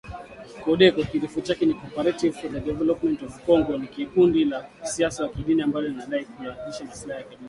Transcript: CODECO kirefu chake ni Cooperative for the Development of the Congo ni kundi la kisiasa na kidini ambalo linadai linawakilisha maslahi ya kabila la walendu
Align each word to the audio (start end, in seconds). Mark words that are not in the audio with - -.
CODECO 0.63 1.01
kirefu 1.09 1.41
chake 1.41 1.63
ni 1.65 1.73
Cooperative 1.79 2.33
for 2.39 2.49
the 2.53 2.61
Development 2.69 3.19
of 3.21 3.31
the 3.35 3.41
Congo 3.45 3.77
ni 3.77 3.87
kundi 4.05 4.45
la 4.45 4.63
kisiasa 4.81 5.23
na 5.23 5.29
kidini 5.29 5.61
ambalo 5.61 5.87
linadai 5.87 6.27
linawakilisha 6.39 6.85
maslahi 6.85 7.11
ya 7.11 7.17
kabila 7.17 7.19
la 7.19 7.25
walendu 7.25 7.37